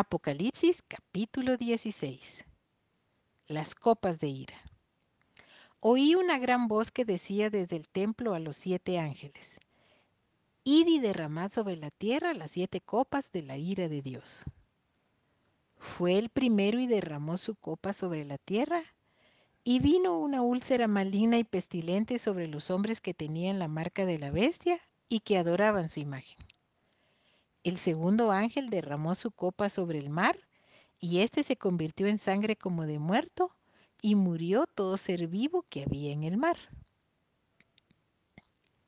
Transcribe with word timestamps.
Apocalipsis 0.00 0.84
capítulo 0.86 1.56
16. 1.56 2.44
Las 3.48 3.74
copas 3.74 4.20
de 4.20 4.28
ira. 4.28 4.54
Oí 5.80 6.14
una 6.14 6.38
gran 6.38 6.68
voz 6.68 6.92
que 6.92 7.04
decía 7.04 7.50
desde 7.50 7.74
el 7.74 7.88
templo 7.88 8.34
a 8.34 8.38
los 8.38 8.56
siete 8.56 9.00
ángeles, 9.00 9.58
Id 10.62 10.86
y 10.86 11.00
derramad 11.00 11.50
sobre 11.50 11.76
la 11.76 11.90
tierra 11.90 12.32
las 12.32 12.52
siete 12.52 12.80
copas 12.80 13.32
de 13.32 13.42
la 13.42 13.56
ira 13.56 13.88
de 13.88 14.00
Dios. 14.00 14.44
Fue 15.78 16.16
el 16.16 16.28
primero 16.28 16.78
y 16.78 16.86
derramó 16.86 17.36
su 17.36 17.56
copa 17.56 17.92
sobre 17.92 18.24
la 18.24 18.38
tierra, 18.38 18.84
y 19.64 19.80
vino 19.80 20.16
una 20.16 20.42
úlcera 20.42 20.86
maligna 20.86 21.38
y 21.38 21.44
pestilente 21.44 22.20
sobre 22.20 22.46
los 22.46 22.70
hombres 22.70 23.00
que 23.00 23.14
tenían 23.14 23.58
la 23.58 23.66
marca 23.66 24.06
de 24.06 24.20
la 24.20 24.30
bestia 24.30 24.78
y 25.08 25.18
que 25.18 25.38
adoraban 25.38 25.88
su 25.88 25.98
imagen. 25.98 26.38
El 27.64 27.78
segundo 27.78 28.30
ángel 28.30 28.70
derramó 28.70 29.14
su 29.14 29.30
copa 29.30 29.68
sobre 29.68 29.98
el 29.98 30.10
mar, 30.10 30.38
y 31.00 31.20
éste 31.20 31.42
se 31.42 31.56
convirtió 31.56 32.06
en 32.06 32.18
sangre 32.18 32.56
como 32.56 32.86
de 32.86 32.98
muerto, 32.98 33.54
y 34.00 34.14
murió 34.14 34.66
todo 34.66 34.96
ser 34.96 35.26
vivo 35.26 35.64
que 35.68 35.82
había 35.82 36.12
en 36.12 36.22
el 36.22 36.36
mar. 36.36 36.56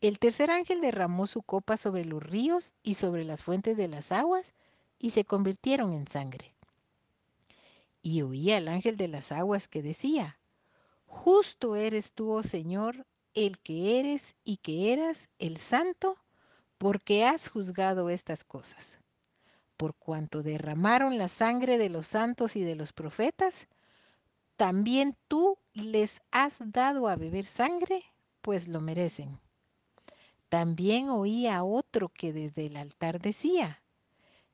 El 0.00 0.18
tercer 0.18 0.50
ángel 0.50 0.80
derramó 0.80 1.26
su 1.26 1.42
copa 1.42 1.76
sobre 1.76 2.04
los 2.04 2.22
ríos 2.22 2.74
y 2.82 2.94
sobre 2.94 3.24
las 3.24 3.42
fuentes 3.42 3.76
de 3.76 3.88
las 3.88 4.12
aguas, 4.12 4.52
y 4.98 5.10
se 5.10 5.24
convirtieron 5.24 5.92
en 5.92 6.06
sangre. 6.06 6.54
Y 8.02 8.22
oí 8.22 8.52
al 8.52 8.68
ángel 8.68 8.96
de 8.96 9.08
las 9.08 9.32
aguas 9.32 9.68
que 9.68 9.82
decía, 9.82 10.38
Justo 11.06 11.76
eres 11.76 12.12
tú, 12.12 12.30
oh 12.30 12.42
Señor, 12.42 13.06
el 13.34 13.58
que 13.60 13.98
eres 14.00 14.34
y 14.44 14.58
que 14.58 14.92
eras 14.92 15.28
el 15.38 15.56
santo, 15.56 16.18
porque 16.78 17.24
has 17.24 17.48
juzgado 17.48 18.10
estas 18.10 18.44
cosas. 18.44 18.98
Por 19.76 19.94
cuanto 19.94 20.42
derramaron 20.42 21.18
la 21.18 21.28
sangre 21.28 21.78
de 21.78 21.90
los 21.90 22.06
santos 22.06 22.56
y 22.56 22.62
de 22.62 22.74
los 22.74 22.92
profetas, 22.92 23.68
también 24.56 25.16
tú 25.28 25.58
les 25.74 26.22
has 26.30 26.58
dado 26.72 27.08
a 27.08 27.16
beber 27.16 27.44
sangre, 27.44 28.02
pues 28.40 28.68
lo 28.68 28.80
merecen. 28.80 29.38
También 30.48 31.10
oí 31.10 31.46
a 31.46 31.62
otro 31.62 32.08
que 32.08 32.32
desde 32.32 32.66
el 32.66 32.76
altar 32.76 33.20
decía, 33.20 33.82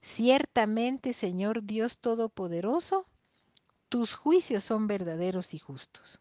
Ciertamente, 0.00 1.12
Señor 1.12 1.62
Dios 1.62 1.98
Todopoderoso, 1.98 3.06
tus 3.88 4.14
juicios 4.14 4.64
son 4.64 4.88
verdaderos 4.88 5.54
y 5.54 5.58
justos. 5.58 6.20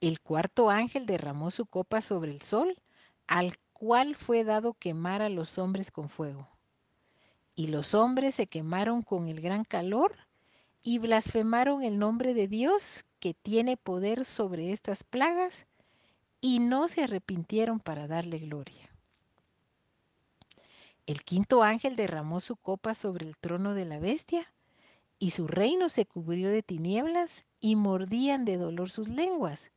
El 0.00 0.20
cuarto 0.20 0.70
ángel 0.70 1.04
derramó 1.04 1.50
su 1.50 1.66
copa 1.66 2.00
sobre 2.00 2.30
el 2.30 2.40
sol, 2.40 2.80
al 3.26 3.56
cual 3.78 4.14
fue 4.14 4.42
dado 4.42 4.72
quemar 4.72 5.20
a 5.20 5.28
los 5.28 5.58
hombres 5.58 5.90
con 5.90 6.08
fuego. 6.08 6.48
Y 7.54 7.66
los 7.66 7.92
hombres 7.92 8.34
se 8.34 8.46
quemaron 8.46 9.02
con 9.02 9.28
el 9.28 9.42
gran 9.42 9.64
calor 9.64 10.16
y 10.82 10.98
blasfemaron 10.98 11.82
el 11.82 11.98
nombre 11.98 12.32
de 12.32 12.48
Dios 12.48 13.04
que 13.20 13.34
tiene 13.34 13.76
poder 13.76 14.24
sobre 14.24 14.72
estas 14.72 15.04
plagas 15.04 15.66
y 16.40 16.58
no 16.58 16.88
se 16.88 17.04
arrepintieron 17.04 17.78
para 17.78 18.06
darle 18.06 18.38
gloria. 18.38 18.88
El 21.06 21.22
quinto 21.22 21.62
ángel 21.62 21.96
derramó 21.96 22.40
su 22.40 22.56
copa 22.56 22.94
sobre 22.94 23.26
el 23.26 23.36
trono 23.36 23.74
de 23.74 23.84
la 23.84 23.98
bestia 23.98 24.50
y 25.18 25.32
su 25.32 25.46
reino 25.48 25.90
se 25.90 26.06
cubrió 26.06 26.48
de 26.48 26.62
tinieblas 26.62 27.44
y 27.60 27.76
mordían 27.76 28.46
de 28.46 28.56
dolor 28.56 28.88
sus 28.88 29.08
lenguas 29.08 29.70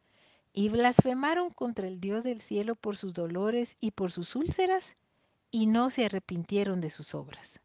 y 0.54 0.70
blasfemaron 0.70 1.52
contra 1.52 1.88
el 1.88 2.00
Dios 2.00 2.24
del 2.24 2.42
cielo 2.42 2.76
por 2.76 2.98
sus 2.98 3.14
dolores 3.14 3.78
y 3.80 3.92
por 3.92 4.12
sus 4.12 4.36
úlceras, 4.36 4.96
y 5.52 5.66
no 5.66 5.90
se 5.90 6.06
arrepintieron 6.06 6.82
de 6.82 6.90
sus 6.90 7.16
obras. 7.16 7.60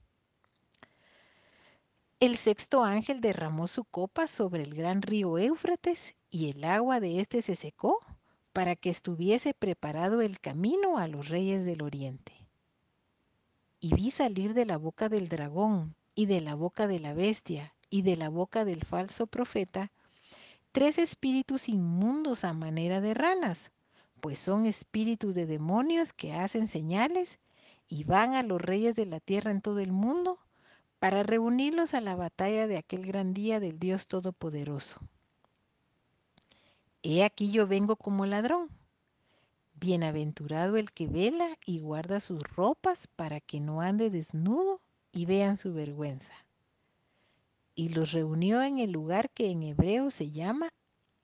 El 2.21 2.37
sexto 2.37 2.85
ángel 2.85 3.21
derramó 3.21 3.67
su 3.69 3.85
copa 3.85 4.27
sobre 4.27 4.63
el 4.63 4.75
gran 4.75 5.03
río 5.03 5.39
Éufrates, 5.39 6.15
y 6.31 6.51
el 6.51 6.65
agua 6.65 7.01
de 7.01 7.21
éste 7.21 7.43
se 7.43 7.55
secó, 7.55 7.99
para 8.53 8.77
que 8.77 8.89
estuviese 8.89 9.53
preparado 9.53 10.23
el 10.23 10.41
camino 10.41 10.97
a 10.97 11.09
los 11.09 11.29
reyes 11.29 11.65
del 11.65 11.83
oriente. 11.83 12.33
Y 13.81 13.95
vi 13.95 14.11
salir 14.11 14.55
de 14.55 14.65
la 14.65 14.79
boca 14.79 15.09
del 15.09 15.29
dragón, 15.29 15.97
y 16.15 16.27
de 16.27 16.41
la 16.41 16.55
boca 16.55 16.87
de 16.87 17.01
la 17.01 17.13
bestia, 17.13 17.75
y 17.91 18.03
de 18.03 18.17
la 18.17 18.29
boca 18.29 18.65
del 18.65 18.85
falso 18.85 19.27
profeta, 19.27 19.93
tres 20.75 20.99
espíritus 20.99 21.69
inmundos 21.69 22.43
a 22.43 22.53
manera 22.53 23.01
de 23.01 23.15
ranas, 23.15 23.71
pues 24.21 24.41
son 24.41 24.67
espíritus 24.67 25.33
de 25.37 25.47
demonios 25.47 26.13
que 26.13 26.33
hacen 26.33 26.67
señales 26.67 27.39
y 27.87 28.03
van 28.03 28.35
a 28.35 28.43
los 28.43 28.61
reyes 28.61 28.97
de 28.97 29.07
la 29.07 29.21
tierra 29.21 29.53
en 29.53 29.61
todo 29.61 29.79
el 29.79 29.93
mundo 29.93 30.41
para 30.99 31.23
reunirlos 31.23 31.95
a 31.95 32.01
la 32.01 32.17
batalla 32.17 32.67
de 32.67 32.77
aquel 32.77 33.07
gran 33.07 33.35
día 33.35 33.61
del 33.61 33.79
Dios 33.79 34.09
Todopoderoso. 34.09 34.99
He 37.05 37.23
aquí 37.23 37.53
yo 37.53 37.69
vengo 37.69 37.95
como 37.95 38.27
ladrón. 38.27 38.69
Bienaventurado 39.75 40.77
el 40.77 40.91
que 40.91 41.07
vela 41.07 41.57
y 41.65 41.79
guarda 41.79 42.19
sus 42.19 42.43
ropas 42.43 43.07
para 43.07 43.41
que 43.41 43.61
no 43.61 43.81
ande 43.81 44.11
desnudo 44.11 44.81
y 45.13 45.27
vean 45.27 45.57
su 45.57 45.73
vergüenza 45.73 46.33
y 47.75 47.91
los 47.91 48.13
reunió 48.13 48.63
en 48.63 48.79
el 48.79 48.93
lugar 48.93 49.31
que 49.31 49.51
en 49.51 49.63
hebreo 49.63 50.11
se 50.11 50.31
llama 50.31 50.73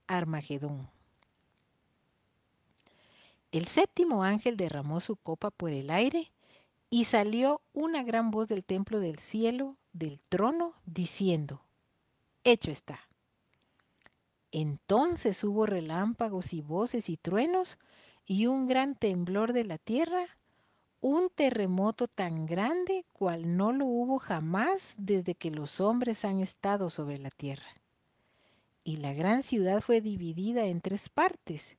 Armagedón. 0.06 0.90
El 3.52 3.66
séptimo 3.66 4.22
ángel 4.22 4.56
derramó 4.56 5.00
su 5.00 5.16
copa 5.16 5.50
por 5.50 5.70
el 5.70 5.90
aire 5.90 6.30
y 6.88 7.04
salió 7.04 7.60
una 7.72 8.02
gran 8.02 8.30
voz 8.30 8.48
del 8.48 8.64
templo 8.64 9.00
del 9.00 9.18
cielo, 9.18 9.76
del 9.92 10.20
trono, 10.28 10.74
diciendo, 10.86 11.62
Hecho 12.44 12.70
está. 12.70 13.00
Entonces 14.52 15.44
hubo 15.44 15.66
relámpagos 15.66 16.52
y 16.52 16.60
voces 16.60 17.08
y 17.08 17.16
truenos 17.16 17.78
y 18.24 18.46
un 18.46 18.66
gran 18.66 18.94
temblor 18.94 19.52
de 19.52 19.64
la 19.64 19.78
tierra 19.78 20.26
un 21.00 21.30
terremoto 21.30 22.08
tan 22.08 22.44
grande 22.44 23.06
cual 23.14 23.56
no 23.56 23.72
lo 23.72 23.86
hubo 23.86 24.18
jamás 24.18 24.94
desde 24.98 25.34
que 25.34 25.50
los 25.50 25.80
hombres 25.80 26.24
han 26.24 26.40
estado 26.40 26.90
sobre 26.90 27.18
la 27.18 27.30
tierra. 27.30 27.66
Y 28.84 28.96
la 28.96 29.14
gran 29.14 29.42
ciudad 29.42 29.80
fue 29.80 30.00
dividida 30.00 30.66
en 30.66 30.80
tres 30.80 31.08
partes, 31.08 31.78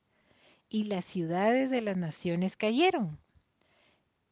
y 0.68 0.84
las 0.84 1.04
ciudades 1.04 1.70
de 1.70 1.82
las 1.82 1.96
naciones 1.96 2.56
cayeron. 2.56 3.18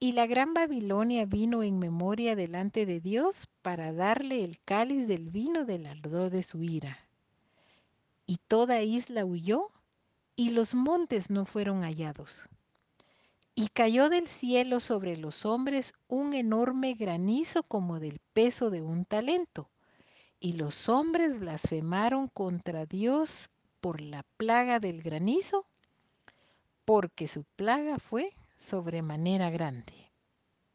Y 0.01 0.13
la 0.13 0.27
gran 0.27 0.55
Babilonia 0.55 1.25
vino 1.27 1.63
en 1.63 1.79
memoria 1.79 2.35
delante 2.35 2.87
de 2.87 3.01
Dios 3.01 3.49
para 3.63 3.93
darle 3.93 4.43
el 4.45 4.61
cáliz 4.61 5.07
del 5.07 5.31
vino 5.31 5.65
del 5.67 5.87
ardor 5.87 6.31
de 6.31 6.43
su 6.43 6.63
ira. 6.63 6.99
Y 8.27 8.39
toda 8.49 8.83
isla 8.83 9.25
huyó, 9.25 9.71
y 10.35 10.51
los 10.51 10.75
montes 10.75 11.29
no 11.29 11.45
fueron 11.45 11.83
hallados. 11.83 12.49
Y 13.61 13.69
cayó 13.69 14.09
del 14.09 14.27
cielo 14.27 14.81
sobre 14.81 15.19
los 15.19 15.45
hombres 15.45 15.93
un 16.09 16.33
enorme 16.33 16.95
granizo 16.95 17.63
como 17.63 18.01
del 18.01 18.19
peso 18.33 18.71
de 18.71 18.81
un 18.81 19.05
talento. 19.05 19.69
Y 20.41 20.55
los 20.55 20.89
hombres 20.89 21.39
blasfemaron 21.39 22.29
contra 22.29 22.87
Dios 22.87 23.51
por 23.83 24.01
la 24.01 24.23
plaga 24.39 24.81
del 24.81 25.03
granizo, 25.03 25.67
porque 26.87 27.27
su 27.27 27.45
plaga 27.57 27.99
fue 27.99 28.33
sobremanera 28.57 29.51
grande. 29.51 30.00